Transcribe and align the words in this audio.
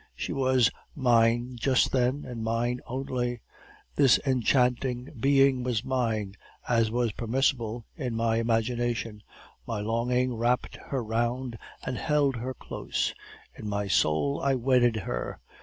She 0.15 0.33
was 0.33 0.71
mine 0.95 1.57
just 1.57 1.91
then, 1.91 2.25
and 2.25 2.43
mine 2.43 2.79
only, 2.87 3.39
this 3.97 4.19
enchanting 4.25 5.09
being 5.19 5.61
was 5.61 5.85
mine, 5.85 6.33
as 6.67 6.89
was 6.89 7.11
permissible, 7.11 7.85
in 7.95 8.15
my 8.15 8.37
imagination; 8.37 9.21
my 9.67 9.79
longing 9.79 10.33
wrapped 10.33 10.77
her 10.89 11.03
round 11.03 11.59
and 11.83 11.99
held 11.99 12.35
her 12.37 12.55
close; 12.55 13.13
in 13.53 13.69
my 13.69 13.87
soul 13.87 14.41
I 14.41 14.55
wedded 14.55 14.95
her. 15.05 15.39